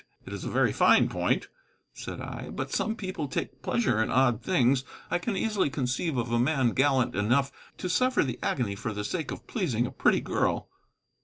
[0.25, 1.47] "It is a very fine point,"
[1.93, 2.49] said I.
[2.49, 4.83] "But some people take pleasure in odd things.
[5.11, 9.03] I can easily conceive of a man gallant enough to suffer the agony for the
[9.03, 10.69] sake of pleasing a pretty girl."